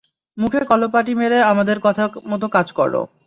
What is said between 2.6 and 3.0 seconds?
কর।